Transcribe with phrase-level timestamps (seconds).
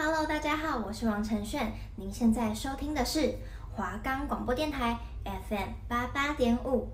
[0.00, 3.34] Hello，大家好，我是王承炫，您现在收听的是
[3.74, 6.88] 华冈广播电台 FM 八八点五。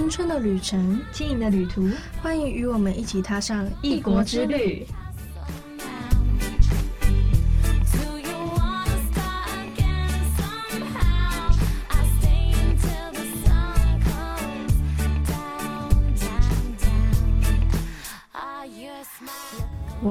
[0.00, 1.86] 青春的旅程，轻盈的旅途，
[2.22, 4.86] 欢迎与我们一起踏上异国之旅。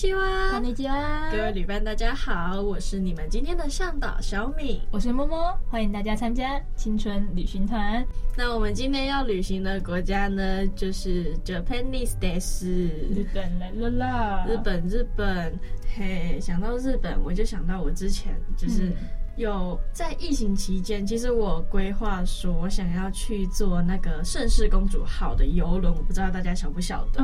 [0.00, 8.06] 各位旅伴，大家好，我是你们今天的向导小米，我是摸摸，欢迎大家参加青春旅行团。
[8.36, 14.46] 那我们今天要旅行的国家呢，就是 Japanese days，日本来了啦！
[14.48, 15.58] 日本，日本，
[15.96, 18.90] 嘿，想到日本，我就想到我之前就是。
[18.90, 18.96] 嗯
[19.38, 27.22] 有在疫情期间，其实我规划说，我想要去坐那个盛世公主号的游轮，我不知道大家晓不晓得？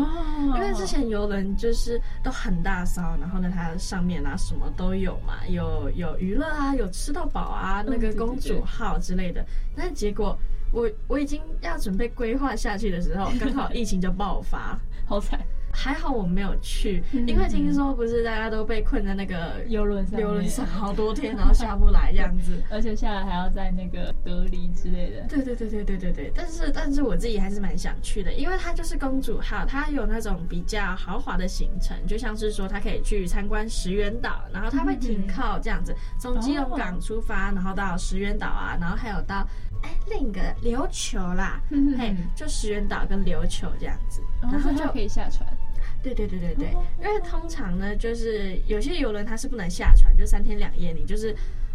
[0.54, 9.44] 因为之前游轮就是都很大艘，然后呢，它上面啊什么都有嘛，有有娱乐啊，有吃到饱啊，那个公主号之类的。
[9.74, 10.38] 但结果
[10.72, 15.40] 我我已经要准备规划下去的时候，刚好疫情就爆发， 好惨。
[15.74, 25.26] 还好我没有去，因为听说不是大家都被困在那个游轮上，游轮上好多天，然后下不来这样子， 而且下来还要在那个隔离之类的。
[25.28, 26.32] 对对对对对对对。
[26.34, 39.46] 但是但是我自己还是蛮想去的，因为它就是公主号，它有那种比较豪华的行程，就像是说它可以去参观石垣岛，然后它会停靠这样子，从基隆港出发，然后到石垣岛啊，然后还有到
[39.82, 41.60] 哎另一个琉球啦，
[41.98, 45.46] 嘿，就石垣岛跟琉球这样子，然后就可以下船。
[46.04, 46.68] 对对对对对，
[47.00, 51.34] 因为通常呢，就是有些游轮它是不能下船，就三天两夜，你就是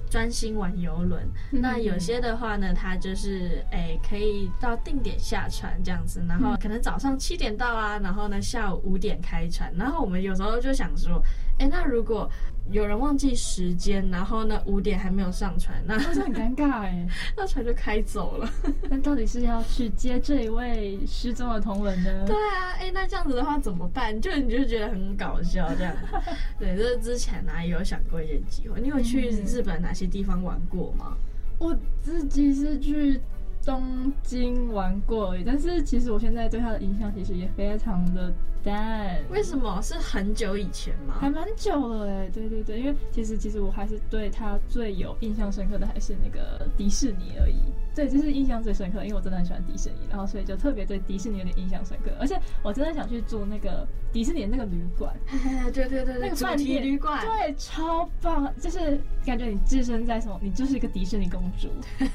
[0.09, 1.27] 专心玩游轮。
[1.51, 9.73] 那有些的话呢，它就是诶可以到定点下船这样子，然后可能早上七点到啊，然后呢下午五点开船。
[9.75, 11.21] 然后我们有时候就想说，
[11.57, 12.29] 哎，那如果
[12.71, 18.49] 有人忘记时间，然后呢五点还没有上船，那是很尴尬哎， 那船就开走了。
[18.89, 22.25] 那到底是要去接这一位失踪的同仁呢？
[22.25, 24.19] 对啊，哎，那这样子的话怎么办？
[24.21, 25.95] 就你就觉得很搞笑这样。
[26.59, 28.79] 对，这之前呢有想过一些机会。
[28.79, 31.17] 你有去日本哪些地方玩过吗？
[31.57, 33.19] 我自己是去
[33.65, 38.31] 东京玩过而已，但是其实我现在对他的印象其实也非常的。
[38.61, 41.15] 淡为什么是很久以前吗？
[41.17, 47.55] 还蛮久了哎，对对对，因为其实其实我还是对他最有印象深刻的还是那个迪士尼而已。
[47.95, 52.11] 对，就是印象最深刻，因为我真的很喜欢迪士尼，然后所以就特别对迪士尼有点印象深刻。
[52.19, 55.13] 而且我真的想去住那个迪士尼那个旅馆，
[55.73, 61.69] 对对对，那个主题旅馆，对，超棒，就是感觉你置身在什么，你就是一个迪士尼公主。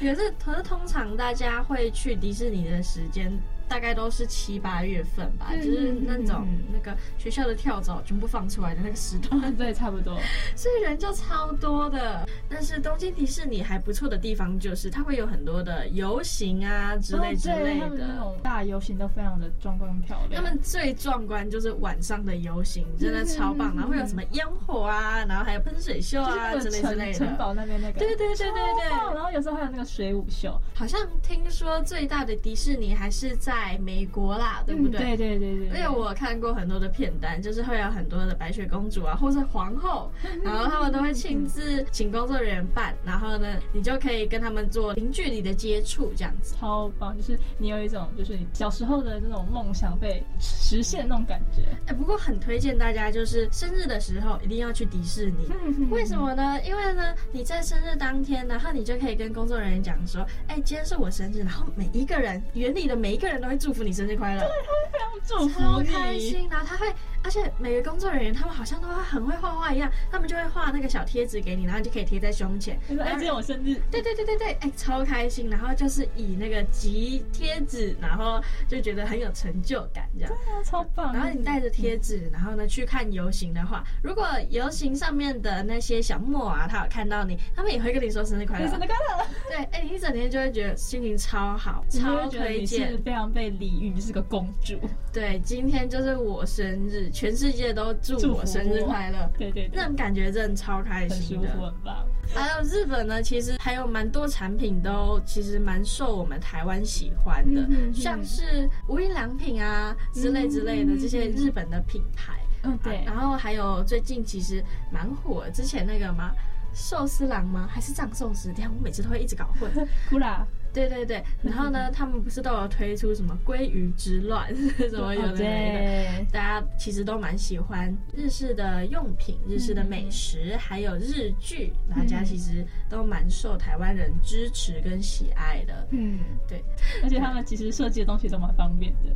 [0.00, 3.32] 可是可是通常大家会去迪士尼的时间。
[3.68, 10.18] 大概都是七八月份吧，嗯、就是那种那个学校的跳蚤全部放出来的那个时段，嗯， 对，差不多，
[10.54, 12.26] 所以人就超多的。
[12.48, 20.42] 但是东京迪士尼还不错的地方就是它会有很多的游行啊之类之类的，哦、那种大游行都非常的壮观漂亮。
[20.42, 27.18] 他们最壮观就是晚上的游行，真的超棒，嗯、然后会有什么烟火啊，然后还有喷水秀啊之类之类的。
[27.18, 29.14] 城堡那边那个，对对对对对对。
[29.14, 33.53] 然后有时候还有那个水舞秀，好像听说最大的迪士尼还是在。
[33.54, 35.16] 在美国啦，对不对？
[35.16, 35.78] 对对对对。
[35.78, 40.10] 因为我看过很多的片单，就是会有很多的白雪公主啊，或是皇后，
[40.42, 47.16] 然后他们都会亲自请工作人员办，然后呢，你就可以跟他们做零距离的接触，这样子超棒。
[47.16, 51.62] 就是你有一种就是你小时候的那种梦想被实现那种感觉。
[51.86, 55.46] 哎，不过很推荐大家，就是生日的时候一定要去迪士尼。
[55.90, 56.60] 为什么呢？
[56.66, 66.48] 因为呢，你在生日当天，然后你就可以跟工作人员讲说，哎，今天是我生日，然后每一个人园里的每一个人都会祝福你生日快乐，对，他会非常祝福你，开心。
[66.50, 66.86] 然后他会，
[67.24, 72.78] 而且每个工作人员他们好像都会很会画画一样，他们就会画那个小贴纸给你，然后你就可以贴在胸前。
[72.86, 73.80] 你说，哎，今天我生日。
[73.90, 75.48] 对对对对对，哎，超开心。
[75.48, 80.32] 然后就是以那个集贴纸，然后就觉得很有成就感，这样。
[80.32, 81.12] 对啊，超棒。
[81.14, 89.26] 然后你带着贴纸，然后呢去看游行的话，如果游行上面的那些小木偶啊，他有看到你，他们也会跟你说生日快乐，生日快乐。
[89.48, 94.78] 对，哎，你一整天就会觉得心情超好，超推荐，是非常被礼遇，你是个公主。
[95.12, 99.30] 对，今天就是我生日，全世界都祝我生日快乐。
[99.38, 102.04] 对对，那种感觉真的超开心的，很舒服，很棒。
[102.34, 107.64] 还有日本呢，其实还有蛮多产品都其实蛮受我们台湾喜欢的，
[107.94, 112.32] 像是无印良品啊之类之类的这些日本的品牌。
[112.64, 113.02] 嗯，对、啊。
[113.06, 114.60] 然后还有最近其实
[114.90, 116.32] 蛮火，之前那个吗？
[116.74, 117.68] 寿司郎吗？
[117.70, 118.52] 还是藏寿司？
[118.52, 119.70] 这样我每次都会一直搞混。
[120.10, 120.44] 哭啦。
[120.74, 124.54] 对对对， 然后呢，他们不是都有推出什么鲑鱼之乱，
[124.90, 135.86] 什么有的没的，大家其实都蛮喜欢日式的用品、日式的美食，还有日剧，大家其实都蛮受台湾人支持跟喜爱的。
[135.92, 136.18] 嗯，
[136.48, 136.62] 对，
[137.02, 139.14] 而且他们其实设计的东西都蛮方便的。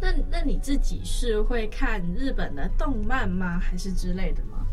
[0.00, 3.58] 那那你自己是会看日本的动漫吗？
[3.58, 4.63] 还是之类的吗？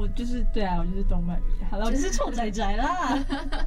[0.00, 3.18] 我就是对啊，我就是动漫迷，好了，我就是臭仔仔啦。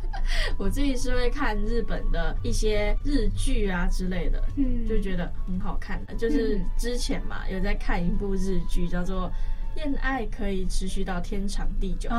[0.58, 6.16] 我自己是会看日本的一些日剧啊之类的，嗯，就觉得很好看的。
[6.16, 9.32] 就是之前嘛，有在看一部日剧，叫做。
[9.76, 12.10] 恋爱可以持续到天长地久。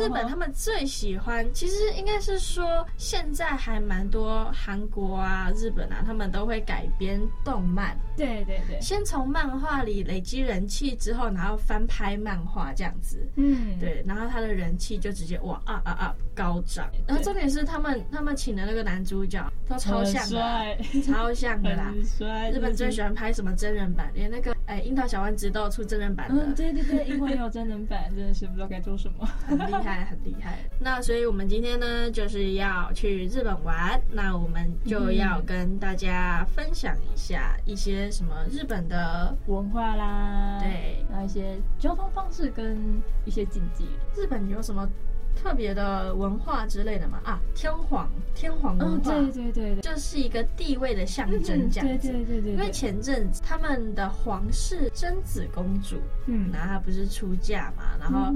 [0.00, 7.96] 日本他们最喜欢，其实应该是说，现在还蛮多韩国啊、日本啊，他们都会改编动漫。
[8.16, 8.80] 对对对。
[8.80, 13.18] 先从漫画里累积人气之后，然后翻拍漫画这样子。
[13.36, 13.78] 嗯。
[13.78, 16.90] 对，然后他的人气就直接哇啊啊啊高涨。
[17.06, 21.92] 然后重点是他们他们请的那个男主角都超像的，超像的啦。
[22.52, 26.49] 日本最喜欢拍什么真人版，连那个哎樱桃小丸子都有出真人版的。
[26.54, 30.58] 对对对，因为有真人版，真的是不知道该做什么， 很厉害，很厉害。
[30.78, 42.78] 那所以我们今天呢，就是要去日本玩，那我们就要跟大家分享一下一些什么日本的文化啦，对，还有一些交通方式跟
[43.24, 43.84] 一些禁忌。
[44.16, 44.88] 日本有什么？
[45.34, 52.08] 特别的文化之类的嘛啊，天皇天皇文化，对对对，就是一个地位的象征，这样子。
[52.08, 52.52] 对对对对。
[52.52, 55.96] 因为前阵子他们的皇室真子公主，
[56.26, 58.34] 嗯，然后她不是出嫁嘛，然后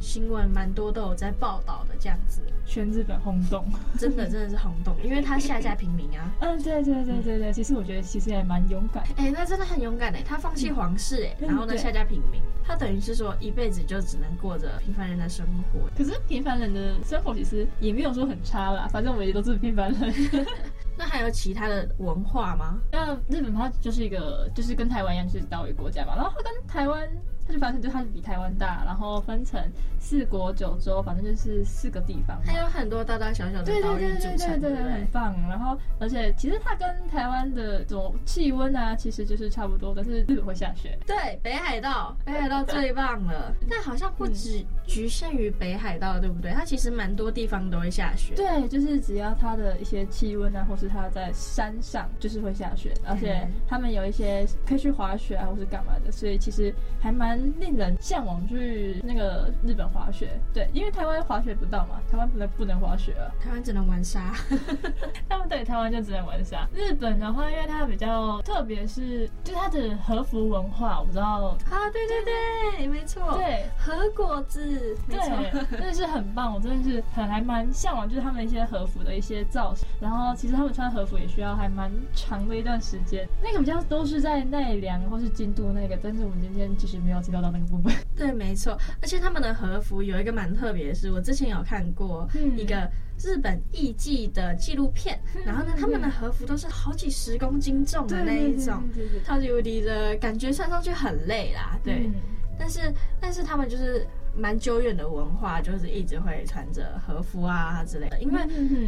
[0.00, 3.64] 新闻蛮多都有在报道的这样子，全日本轰动，
[3.98, 6.32] 真的真的是轰动，因为她下嫁平民啊。
[6.40, 16.16] 嗯，对对对对对，其实我觉得其实也蛮勇敢，哎，那真的很勇敢哎，她放弃皇室哎，然后呢下嫁平民，她等于是说一辈子就只能过着平凡人的生活，可是。
[16.28, 20.14] 平凡人的生活其实也没有说很差啦，反正我们也都是平凡人。
[20.98, 22.78] 那还有其他的文化吗？
[22.90, 26.14] 那日本它就是一个，就是跟台湾一样，就是岛屿国家嘛。
[26.16, 27.08] 然后它跟台湾。
[27.46, 29.60] 它就反正就它是比台湾大，然后分成
[30.00, 32.40] 四国九州，反正就是四个地方。
[32.44, 35.34] 还有很多大大小小的岛屿组成，对对对对对，对，很棒。
[35.48, 40.98] 然后而且其实它跟台湾的这种气温啊，其实就是差不多，但是日本会下雪。
[41.06, 43.54] 对，北海道，北海道最棒了。
[43.70, 46.50] 但好像不止局限于北海道，对不对？
[46.52, 48.34] 它其实蛮多地方都会下雪。
[48.34, 52.92] 对，就是只要它的一些气温啊，或是它在山上，就是会下雪。
[53.06, 57.35] 而且他们有一些可以去滑雪啊，或是干嘛的，所以其实还蛮。
[57.58, 64.34] 令人向往去那个日本滑雪，对，因为台湾滑雪不到嘛，台湾不能不能滑雪啊，台湾只能玩沙，
[65.28, 66.68] 他们对台湾就只能玩沙。
[66.74, 71.26] 日本的话，因为它比较特别，是就它的和服文化，我不知道。
[71.26, 79.86] 啊，对对对，没错，对，和果子，没错，真的是很棒，我真的是很还蛮向往，就是他们一些和服的一些造型。
[80.00, 87.92] 然后其实他们穿和服也需要还蛮长的一段时间，那个比较都是在奈良或是京都那个，但是我们今天其实没有知道到那个部分。
[88.16, 92.90] 对，没错，而且他们的和服有一个蛮特别的是，我之前有看过一个
[93.22, 98.82] 日本艺伎的纪录片，嗯、然后呢，他们的和服都是好几十公斤重的那一种，
[99.24, 102.14] 超级无敌的感觉，穿上去很累啦，对，嗯、
[102.58, 104.06] 但是但是他们就是。
[104.38, 108.20] 蛮久远的文化，就是一直会穿着和服啊之类的。
[108.20, 108.38] 因为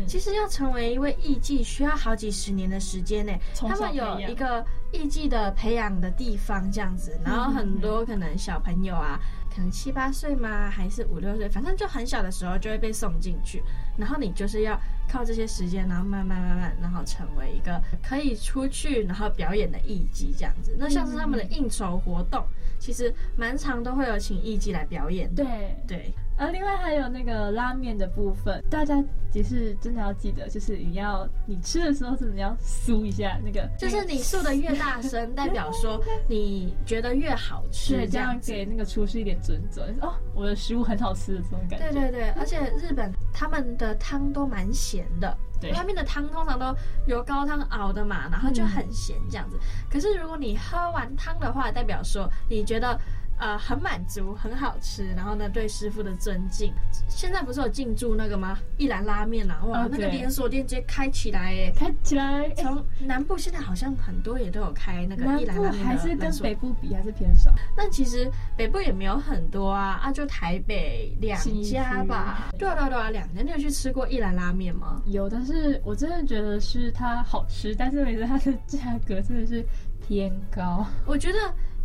[0.07, 3.33] 其实要成为一位艺妓，需要好几十年的时间呢。
[3.55, 9.19] 他们有一个艺妓的培养的地方，这样子，然后很多可能小朋友啊。
[9.51, 10.71] 可能七八岁吗？
[10.71, 11.49] 还是五六岁？
[11.49, 13.61] 反正就很小的时候就会被送进去，
[13.97, 14.79] 然后你就是要
[15.09, 20.77] 靠这些时间，然后慢慢慢慢，然后成为一个可以出去然后表演的艺妓这样子。
[20.79, 22.45] 那像是他们的应酬活动，
[22.79, 25.35] 其实蛮常都会有请艺妓来表演。
[25.35, 26.15] 对对。
[26.39, 29.03] 而、啊、另外还有那个拉面的部分，大家
[29.33, 39.85] 也是真的要记得，就是你要你吃的时候真的要酥一下那个， 就是你酥的越大声， 代表说你觉得越好吃，对，这样给那个厨师一点尊重。
[40.01, 41.91] 哦，我的食物很好吃的这种感觉。
[41.91, 46.73] 对对对，而且日本他们的汤都蛮咸的，对，拉面的汤通常都
[47.07, 49.57] 由高汤熬的嘛，然后就很咸这样子。
[49.57, 52.97] 嗯、可是如果你喝完汤的话，代表说你觉得。
[53.39, 56.73] 呃，很满足，很好吃，然后呢，对师傅的尊敬。
[57.09, 58.59] 现在不是有进驻那个吗？
[58.77, 62.51] 一兰拉面啊，哇，oh, 那个连锁店直接开起来哎，开起来。
[62.57, 67.53] 从南部现在好像很多也都有开那个一兰拉面，还是跟北部比还是偏少。
[67.77, 72.49] 但其实北部也没有很多啊，啊，就台北两家吧。
[72.59, 73.43] 对啊对啊对啊，两家。
[73.43, 75.01] 你有去吃过一兰拉面吗？
[75.07, 79.65] 有，但是我真的觉得是它好吃，但是每次它的价格真的是
[80.07, 80.85] 偏高。
[81.07, 81.39] 我觉得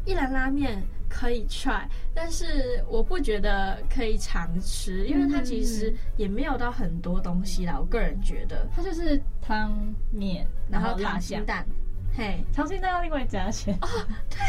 [0.06, 0.82] 一兰拉面。
[1.14, 7.78] 可以 try，但是我不觉得可以常吃，因为它其实也没有到很多东西啦。
[7.80, 9.72] 我个人觉得，它就是汤
[10.12, 11.64] 面，然后溏心蛋，
[12.18, 13.88] 嘿，溏心蛋要另外加钱哦，
[14.30, 14.40] 对。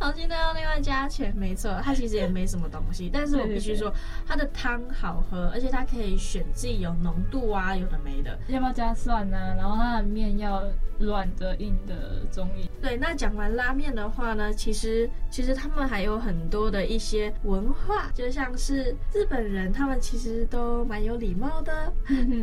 [0.00, 3.92] 溏心蛋要另外加钱，没错，它其实也没什么东西， 但是我必须说，
[4.26, 9.54] 它的汤好喝，而且它可以选自己有浓度啊，有的没的，要不要加蒜呢？
[9.56, 10.62] 然后它的面要
[10.98, 12.68] 软的、硬的、综艺。
[12.80, 21.92] 对，那讲完拉面的话呢，其实其实他们还有很多的一些文化，就像是日本人，他们其实都蛮有礼貌的，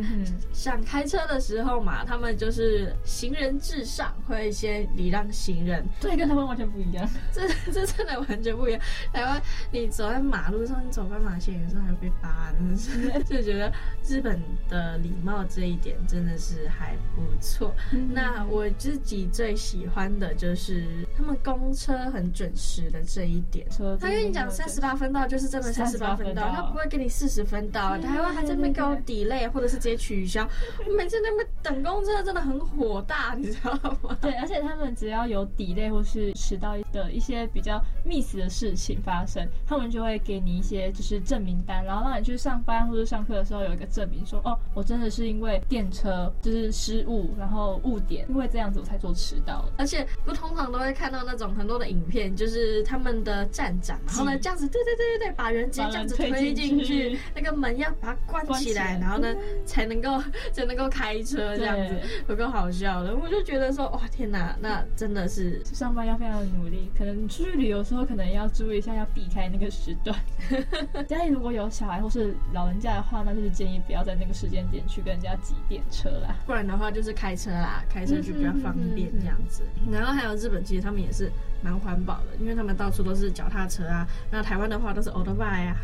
[0.52, 7.08] 像开车的时候嘛，他们就是行人至上，会先礼让行人，对，跟他们完全不一样。
[7.32, 8.80] 这这真的完全不一样。
[9.12, 13.72] 台湾，你走在马路上，你走斑马线，有时候还会被扒， 真的是就觉得
[14.06, 17.74] 日本的礼貌这一点真的是还不错。
[18.12, 20.84] 那我自己最喜欢的就是
[21.16, 23.66] 他们公车很准时的这一点。
[24.00, 27.96] 他跟你讲三十八分到，就是真的三十八分到，他不会给你四十分到。
[27.98, 30.46] 台湾还在那边给我 delay，或者是直接取消。
[30.86, 33.72] 我每次那边等公车真的很火大，你知道
[34.02, 34.18] 吗？
[34.20, 37.04] 对，而且他们只要有 delay 或是迟到的。
[37.14, 49.64] 一些比较 miss 的事情发生，他们就会给你一些就是证明单，然后让你去上班或者上课的时候有一个证明，说哦，我真的是因为电车就是失误，然后误点，因为这样子我才做迟到。
[49.78, 60.22] 而且不通常都会看到那种很多的影片，就是他们的站长，然后呢这样子，对对对对对，把人直接这样子推进去，那个门要把它关起来，然后呢才能够
[60.52, 61.94] 才能够开车这样子，
[62.28, 63.14] 有够好笑的。
[63.14, 66.90] 我就觉得说，哇天哪，那真的是上班要非常的努力。
[66.98, 70.18] 可能出去旅游的时候，可能要注意一下，要避开那个时段。
[71.06, 76.36] 家里如果有小孩或是老人家的话，那就是建议不要在那个时间点去跟人家挤电车啦。
[76.46, 79.62] 不然的话，就是开车啦，开车就比较方便这样子。
[79.90, 81.30] 然后还有日本，其实他们也是
[81.62, 84.06] 蛮环保的，因为他们到处都是脚踏车啊。
[84.30, 85.76] 那台湾的话都是 old bike 啊。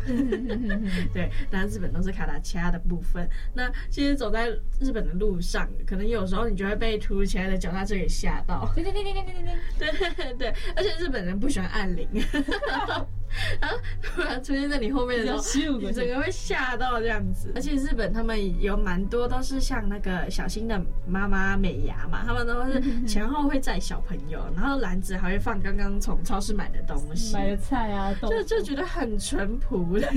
[1.13, 3.29] 对，那日本都是卡达恰的部分。
[3.53, 8.71] 那其实走在日本的路上，可能有时候你就会被突如其来的脚踏车给吓到。
[8.75, 12.07] 对对对对对对对对对对，而且日本人不喜欢按铃，
[13.61, 13.69] 啊，
[14.01, 17.51] 突然出现在你后面的时候，你整个会吓到这样子。
[17.55, 30.07] 而且日本他们有蛮多都是像那个小新的妈妈美牙嘛，他们都是 前后会载小朋友，然后篮子还会放刚刚从超市买的东西，买的菜啊，就就觉得很淳朴 的。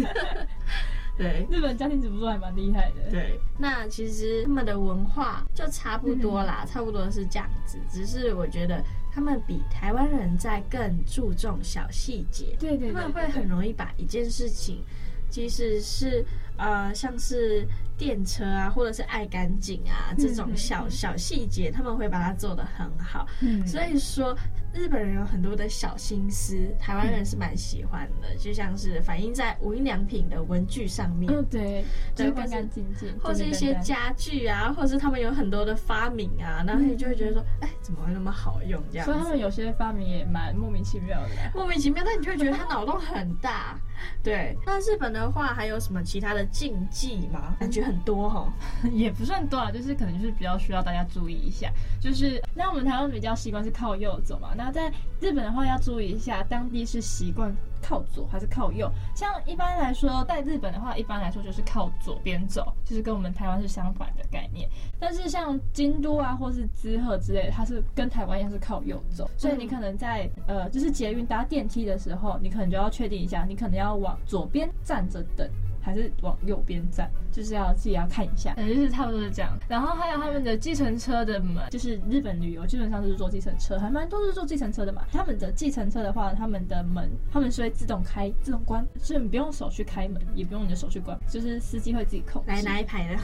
[1.16, 3.08] 对，日本家庭主妇还蛮厉害的。
[3.10, 8.82] 对，那其实他们的文化就差不多啦，差不多是这样子，只是我觉得。
[9.14, 14.82] 他们比台湾人在更注重小细节，对对，他们会很容易把一件事情，
[15.30, 16.24] 即使是
[16.56, 17.66] 呃，像是。
[17.96, 23.26] 电车啊，或者是爱干净啊，这种小小细节，他们会把它做得很好。
[23.40, 24.36] 嗯，所以说
[24.72, 31.32] 日本人有很多的小心思，台湾人是蛮喜欢的，就像是反映在无印良品的文具上面。
[31.32, 31.84] 嗯，对，
[32.14, 39.06] 对，干干净净，或是一些家具啊，或是他们有很多的发明啊，然后你就会觉得说，哎，怎么会那么好用这样？
[39.06, 43.78] 所以他们有些发明也蛮莫名其妙的，莫名其妙，但你就会觉得他脑洞很大。
[44.22, 47.54] 对，那日本的话还有什么其他的的禁忌吗？
[47.60, 48.52] 感觉很多哈，
[48.92, 51.70] 也不算多啊，就是可能就是比较需要大家注意一下。
[52.00, 58.90] 就是那我们台湾比较习惯是靠右走嘛，那在日本的话要注意一下，当地是习惯靠左还是靠右？
[59.14, 64.68] 像一般来说，在日本的话，一般来说就是靠左边走，就是跟我们台湾是相反的概念。
[64.98, 75.48] 但是像京都啊，或是滋贺之类的，它是跟台湾一样是靠右走，所以你可能在呃，就是捷运搭电梯的时候，你可能就要确定一下，你可能要往左边站着等。
[75.84, 79.52] 还是往右边站，就是要自己要看一下，嗯，就是差不多是这样。
[79.68, 85.02] 然后还有他们的计程车的门，就是日本旅游基本上都是坐计程车，还蛮多是坐计程车的嘛。
[85.12, 92.50] 他们的计程车的话，他们的门他们是会自动开、自动关，所以你不用手去开门，也不用你的手去关，就是司机会自己控制。
[92.50, 93.20] 来哪一排的？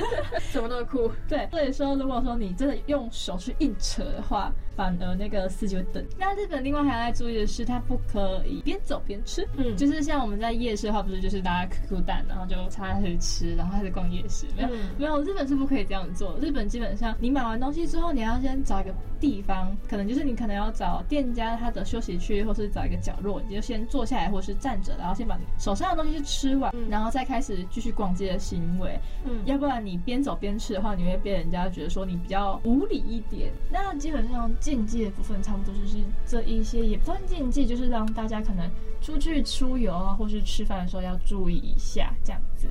[0.52, 1.10] 怎么那么酷？
[1.28, 6.04] 对，所以说如果说你真的用手去硬扯的话，反而那个司机会等。
[6.18, 14.46] 那日本另外还要注意的是，它不可以边走边吃，嗯，就是像我们在夜市的话，不是就是大家蛋，然后就插下去吃，然后开始逛夜市。
[14.56, 16.36] 没有、嗯，没有，日本是不可以这样做。
[16.40, 28.98] 日本基本上，你买完东西之后，你要先找一个地方，可能就是你可能要找店家他的休息区，或是找一个角落，你就先坐下来，或是站着，然后先把你手上的东西吃完，嗯、然后再开始继续逛街的行为。
[29.24, 33.50] 嗯，要不然你边走边吃的话，你会被人家觉得说你比较无礼一点。
[33.70, 38.68] 那基本上禁忌的部分差不多就是这一些，也不算禁忌，就是让大家可能
[39.00, 41.89] 出去出游啊，或是吃饭的时候要注意一下。
[41.90, 42.68] 下这样子。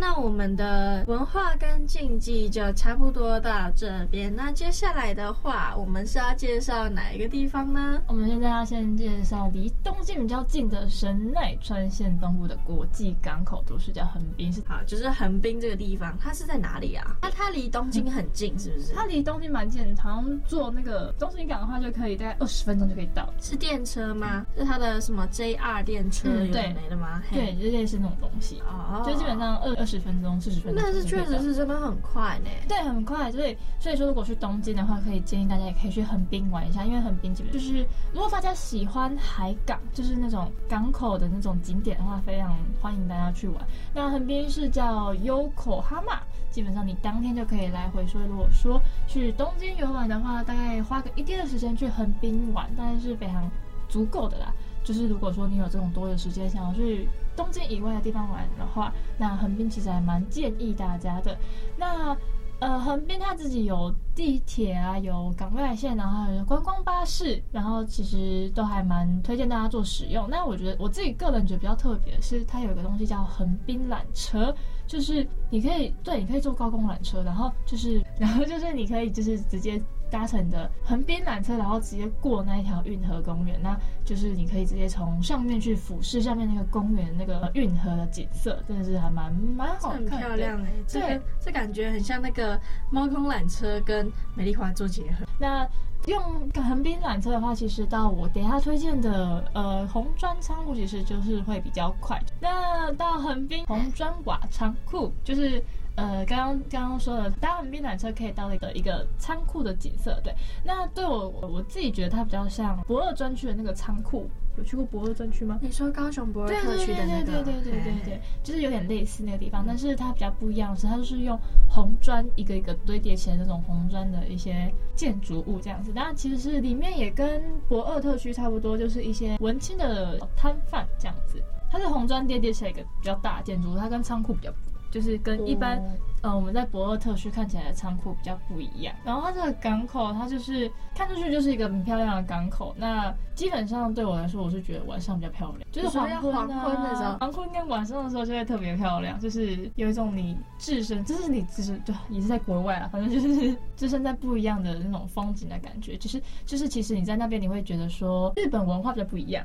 [0.00, 4.32] 那我们的文化跟禁忌就差不多到这边。
[4.34, 8.00] 那接下来的话，我们是要介绍哪一个地方呢？
[8.06, 14.52] 我们现在要先介绍离东京比较近的神奈川县东部的国际港口都市，叫横滨。
[14.52, 17.16] 是好，就是横滨这个地方，它是在哪里啊？
[17.20, 18.92] 那它离东京很近，是不是？
[18.94, 23.28] 它离东京蛮近，好像坐那个东京港的话，就可以大概二十分钟就可以到。
[23.40, 24.46] 是电车吗？
[24.56, 27.20] 是它的什么 JR 电车有没的吗？
[27.32, 28.60] 嗯、对，就类似那种东西。
[28.60, 30.82] 哦，就基本上二二十分钟、四十分钟。
[30.82, 32.50] 但是确实是真的很快呢。
[32.68, 33.32] 对，很快。
[33.32, 43.66] 所以所以说，如果去东京的话，可以建议大家也可以去横滨玩一下，因为横滨基本就是，如果大家喜欢海港，就是那种港口的那种景点的话，非常欢迎大家去玩。
[43.94, 46.18] 那横滨是叫 Yokohama，
[46.50, 48.06] 基本上你当天就可以来回。
[48.06, 53.50] 所以如果说去东京游玩的话，大概花个一天的时间去横滨玩，当然是非常
[53.88, 54.52] 足够的啦。
[54.88, 61.36] 就是如果说你有这种多的时间想要去东京以外的地方玩的话，那横滨其实还蛮建议大家的。
[61.76, 62.16] 那
[62.58, 70.26] 呃，横滨它自己有地铁啊，有港外线，然后还有观光巴士，然后其实都还蛮推荐大家做使用。
[70.30, 74.54] 那我觉得我自己个人觉得比较特别的是，它有一个东西叫横滨缆车，
[74.86, 79.78] 就是你可以对，你可以坐高空缆车，然后就是然后就是你可以就是直接。
[80.10, 91.00] 搭乘的横滨缆车，然后直接过那一条运河公园，那就是你可以直接从上面去俯视下面那个公园那个运河的景色，真的是还蛮蛮好看的，很漂亮哎、欸。
[91.00, 95.26] 对，这感觉很像那个猫空缆车跟美丽华做结合。
[95.38, 95.68] 那
[96.06, 96.22] 用
[96.54, 102.20] 横滨缆车的话，其实到我等下推荐的呃红砖仓库，其实就是会比较快。
[102.40, 105.62] 那到横滨红砖瓦仓库就是。
[105.98, 110.32] 呃，刚刚刚刚说的搭完冰缆车可以到那个一个仓库的景色，对。
[110.64, 115.58] 那对我我自己觉得它比较像博二专区的那个仓库，有去过博二专区吗？
[115.60, 117.42] 你说高雄博二特区的那个？
[117.42, 121.36] 对对对对对对对，就是有点类似那个地方，但是它比较不一样的是，它就是用
[121.68, 125.92] 红砖一个一个堆叠起来那种红砖的一些建筑物这样子。
[125.92, 131.42] 当然其实是里面也跟博二特区差不多，就是一些文青的摊贩这样子。
[131.68, 134.52] 它是红砖叠叠起来一个比较大的建筑，它跟仓库比较。
[134.90, 135.82] 就是跟一般，
[136.22, 138.94] 呃，我们在博尔特区看起来的仓库比较不一样。
[139.04, 142.74] 然后它这个港口，它就是看出去就是一个很漂亮的港口。
[142.78, 155.96] 那基本上对我来说，我是觉得晚上比较漂亮，就是黄昏啊，黄昏的时候，黄昏跟晚上的时候就会特别漂亮，就是有一种你置身，就是你置身，对，也是在国外啊，反正就是置身在不一样的那种风景的感觉。
[155.96, 159.44] 就是就是，其实你在那边你会觉得说，日本文化比较不一样。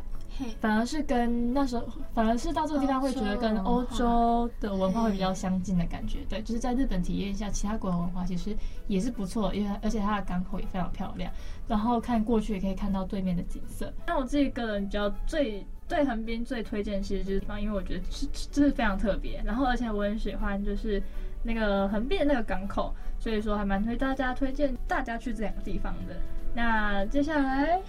[0.59, 6.19] 反而是跟那时候，反而是到这个地方会觉得跟欧洲的文化会比较相近的感觉。
[6.27, 8.55] 对，就是在日本体验一下其他国的文化，其实
[8.87, 11.31] 也是不错，因为而且它的港口也非常漂亮。
[11.67, 13.93] 然后看过去也可以看到对面的景色。
[14.05, 19.41] 那我自己个人比较最对横滨最推荐，其实就是因为我觉得是这是非常特别。
[19.45, 21.01] 然后而且我很喜欢就是
[21.43, 26.15] 那个横滨的那个港口，所以说还蛮推大家推荐大家去这两个地方的。
[26.53, 27.79] 那接下来。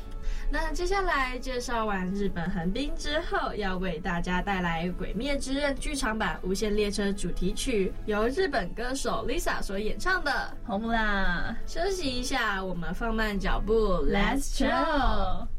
[0.51, 10.31] 那接下来介绍完日本横滨之后，要为大家带来《鬼灭之刃》剧场版《无限列车》主题曲，由日本歌手 Lisa 所演唱的
[10.67, 11.57] 《红木啦》。
[11.73, 13.75] 休息一下，我们放慢脚步
[14.07, 15.54] ，Let's chill。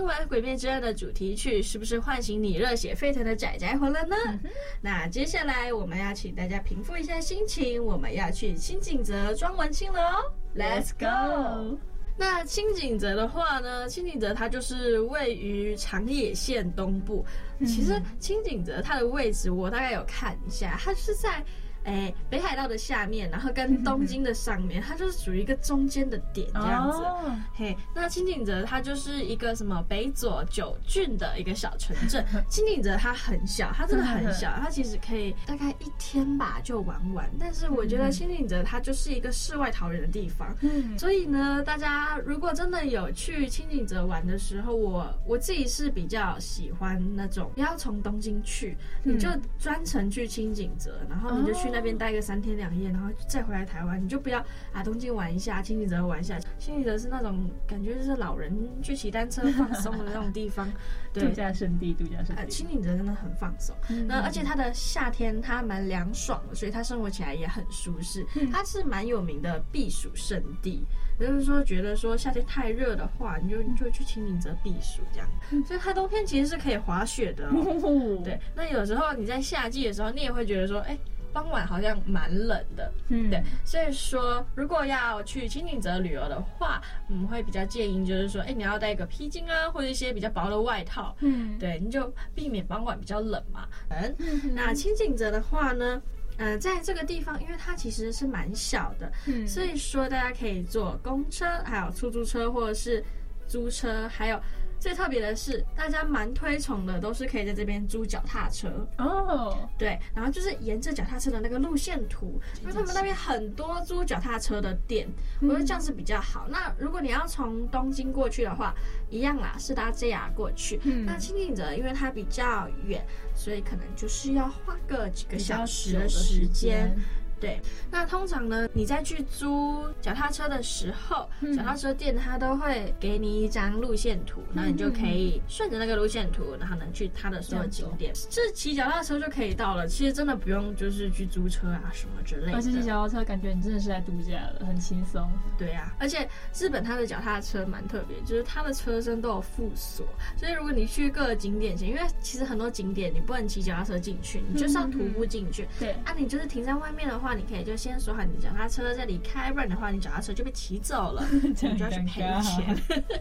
[0.00, 4.16] 听完《鬼灭之刃》的主题曲，是不是唤醒你热血沸腾的仔仔魂了呢？
[4.28, 4.40] 嗯、
[4.80, 10.32] 那接下来我们要请大家平复一下心情，我们要去轻井泽装文青了哦。
[10.56, 11.78] Let's go！
[12.16, 17.22] 那青井泽的话呢，青井泽它就是位于长野县东部。
[17.66, 21.44] 其实青井泽它的位置我大概有看一下，它是在
[21.84, 26.98] 哎，北海道的下面，然后跟东京的上面， 它就是属于一个中间的点这样子。
[26.98, 27.32] Oh.
[27.54, 32.24] 嘿，那青井泽它就是一个什么北佐久郡的一个小城镇。
[32.50, 37.30] 青井泽它很小，它真的很小， 它其实可以大概一天吧就玩完。
[37.38, 40.54] 但是我觉得青井泽它就是一个世外桃源的地方。
[40.60, 51.69] 嗯，所以呢，大家如果真的有去青井泽玩的时候，我我自己是比较喜欢那种不要从东京去，你就专程去青井泽，然后你就去。
[51.70, 56.38] 那边待个三天两夜，然后再回来台湾，你就不要啊东京玩一下，青井泽玩一下。
[56.58, 58.52] 青井泽是那种感觉就是老人
[58.82, 60.70] 去骑单车放松的那种地方，
[61.12, 62.46] 对，度假胜地，度假胜地。
[62.46, 68.24] 青井泽真的很放松，嗯、那而且它的夏天它蛮凉爽的，所以它生活起来也很舒适。
[68.52, 70.84] 它是蛮有名的避暑胜地，
[71.18, 75.28] 也就是说觉得说夏天太热的话，你就你就去青井泽避暑这样。
[75.64, 78.38] 所以它冬天其实是可以滑雪的，哦，对。
[78.54, 80.98] 那有时候你在夏季的时候，你也会觉得说，哎。
[81.32, 93.68] 傍晚好像蛮冷的，嗯，对，所以说如果要去轻井泽旅游的话，我们会比较建议就是说，哎，你要带一个披巾啊，或者一些比较薄的外套，嗯，对，你就避免傍晚比较冷嘛。
[93.90, 94.16] 嗯，
[94.54, 96.02] 那轻井泽的话呢，
[96.36, 103.04] 呃，在这个地方，因为它其实是蛮小的，嗯，所以说大家可以坐公车，还有出租车，或者是
[103.46, 104.40] 租车，还有。
[104.80, 109.26] 最特别的是，大家蛮推崇的，都是可以在这边租脚踏车哦。
[109.28, 109.54] Oh.
[109.78, 115.06] 对，然后就是沿着脚踏车的那个路线图，因为他们那边很多租脚踏车的店，
[115.42, 116.46] 我觉得这样是比较好。
[116.48, 118.74] 嗯、那如果你要从东京过去的话，
[119.10, 120.80] 一样啦，是搭 JR 过去。
[120.84, 126.96] 嗯、那轻井泽因为它比较远，所以可能就是要花个几个小时的时间。
[127.40, 127.58] 对，
[127.90, 138.14] 那通常呢，你在去租脚踏车的时候，嗯、脚踏车店它都会给你一张路线图，那、嗯、你就可以顺着那个路线图，然后能去它的所有景点。
[138.14, 142.58] 是骑脚踏车就可以到了，其实真的不用就是去租车啊什么之类的。
[142.58, 145.26] 而且骑脚踏车感觉你真的是在度假了，很轻松。
[145.56, 155.66] 对呀、啊，而且日本它的脚踏车蛮特别，就是它的车身都有附锁，所以如果你去各个景点前，因为其实很多景点你不能骑脚踏车进去，你就是要徒步进去。
[155.78, 157.29] 对，啊，你就是停在外面的话。
[157.34, 162.76] 你可以就先锁好你的脚踏车再离开，不然的话你脚踏车就被骑走了， 你就要去赔钱。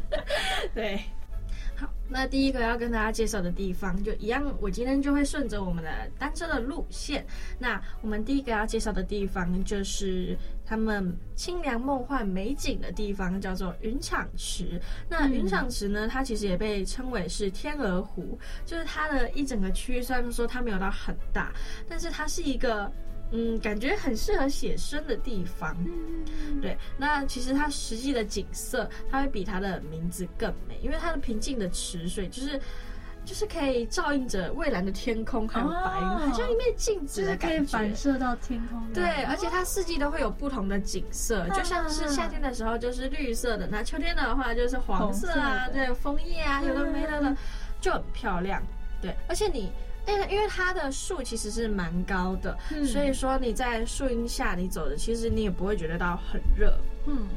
[0.73, 1.01] 对，
[1.75, 7.25] 好，那第一个要跟大家介绍的地方就一样，我今天就会顺着我们的单车的路线。
[7.57, 14.81] 那我们第一个要介绍的地方就是他们清凉梦幻美景的地方，叫做云场池。
[15.09, 21.51] 那云场池呢，它其实也被称为是天鹅湖，就是它的一整个区域，虽然说它没有到很大，
[21.87, 22.91] 但是它是一个。
[23.31, 25.75] 嗯，感觉很适合写生的地方。
[25.85, 26.77] 嗯，对。
[26.97, 32.59] 那其实它实际的景色，它会比它的名字更美，因为它的平静的池水，就是
[33.23, 38.81] 就是可以照映着蔚蓝的天空，还有白云，好像一面镜子的感觉，就是可以反射到天空。
[38.93, 47.37] 对，而且它四季都会有不同的景色，就像是夏天的时候就是绿色的，那秋天的话就是黄色啊，对，枫叶啊，有的没的的，
[47.79, 48.59] 就很漂亮。
[48.99, 49.71] 对，而且你。
[50.11, 56.77] 因为因为它的树其实是蛮高的，嗯、所以说你在树荫下你走的，其实你也不会觉得到很热。
[57.05, 57.27] 嗯，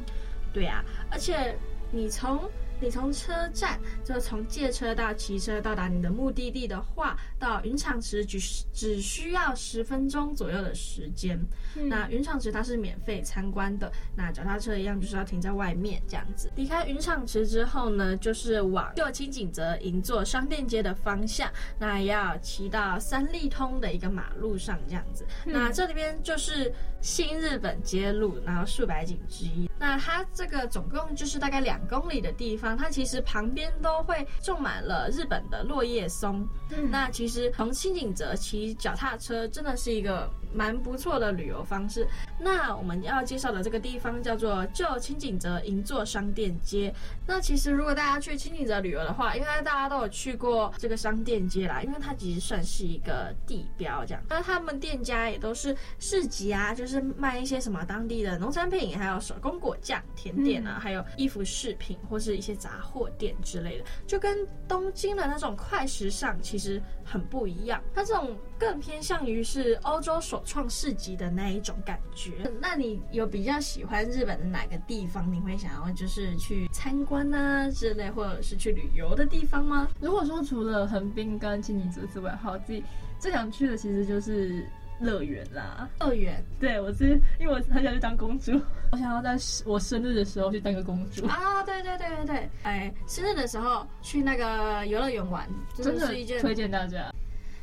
[0.52, 1.56] 对呀、啊，而且
[1.90, 2.40] 你从。
[2.82, 8.40] 你从车站就从借车到骑车到达你的目的地的话，到云场池只
[8.72, 11.40] 只需要十分钟左右的时间。
[11.76, 16.50] 嗯、那云场池它是免费参观的，那脚踏车一样就是要停在外面这样子。
[16.56, 25.24] 离开云场池之后呢，就是往旧轻井泽银座商店街的方向，那要骑到三利通的一个马路上这样子。
[25.46, 29.70] 嗯、那这里边就是新日本街路，然后数百景之一。
[29.78, 32.71] 那它这个总共就是大概两公里的地方。
[32.76, 36.46] 它其实旁边都会种满了日本的落叶松。
[36.70, 42.06] 嗯，那其实从轻井泽骑脚踏车真的是一个蛮不错的旅游方式。
[42.38, 46.92] 那我们要介绍的这个地方叫做旧轻井泽银座商店街。
[47.26, 54.22] 那其实如果大家去轻井泽旅游的话，应该大家都有去过这个商店街啦，因为它其实算是一个地标这样。
[54.28, 67.82] 那他们店家也都是市集啊，就是卖一些什么当地的农产品，还有手工果酱、甜点啊，还有衣服饰品或是一些杂货店之类的，就跟东京的那种快时尚其实很不一样。
[67.94, 72.32] 它这种更偏向于是欧洲首创市集的那一种感觉。
[72.60, 75.32] 那你有比较喜欢日本的哪个地方？
[75.32, 79.88] 你会想要就是去参观啊之类，或者是去旅游的地方吗？
[80.00, 82.82] 如果说除了横滨跟青井泽之外，好，自己
[83.18, 84.66] 最想去的其实就是。
[85.00, 88.52] 乐园啦，乐园，对，我是因为我很想去当公主，
[88.92, 91.60] 我想要在我生日的时候去当个公主啊！
[91.64, 97.12] 对对对对对，哎，生日的时候去那个游乐园玩，真的是一件推荐大家。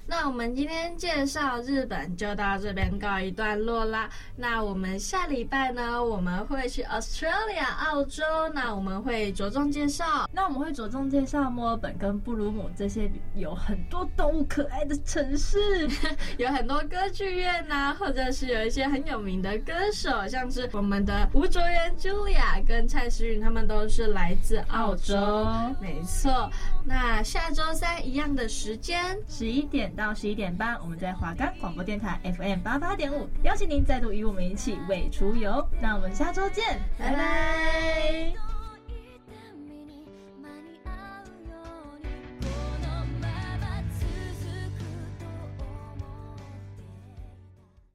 [0.09, 4.09] 那我们今天介绍日本就到这边告一段落啦。
[4.35, 15.59] 那我们下礼拜呢，我们会去 Australia 澳洲，那我们会着重介绍，那我们会着重介绍墨尔本跟布鲁姆这些有很多动物可爱的城市，
[16.39, 25.15] 有很多歌剧院呐、啊，或者是有一些很有名的歌手，像是我们的吴卓源、Julia 跟蔡诗芸，他们都是来自澳洲。
[25.15, 25.75] 澳洲。
[25.79, 26.49] 没错，
[26.83, 35.67] 那下周三一样的时间，十一点到十一点半，我们在华冈广播电台 FM 八八点五，邀请您再度与我们一起尾出游。
[35.81, 38.48] 那我们下周见，拜拜。